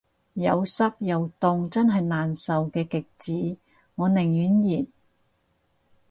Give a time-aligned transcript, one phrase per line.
[0.33, 3.57] 有濕又凍真係難受嘅極致，
[3.93, 4.85] 我寧願熱